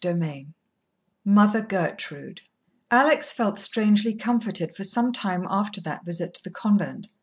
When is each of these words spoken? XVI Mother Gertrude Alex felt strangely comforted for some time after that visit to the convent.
XVI 0.01 0.47
Mother 1.23 1.61
Gertrude 1.61 2.41
Alex 2.89 3.33
felt 3.33 3.59
strangely 3.59 4.15
comforted 4.15 4.75
for 4.75 4.83
some 4.83 5.11
time 5.11 5.45
after 5.47 5.79
that 5.81 6.03
visit 6.05 6.33
to 6.33 6.43
the 6.43 6.49
convent. 6.49 7.09